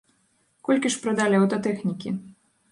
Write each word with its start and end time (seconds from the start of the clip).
Колькі 0.69 0.93
ж 0.95 1.03
прадалі 1.05 1.39
аўтатэхнікі? 1.43 2.19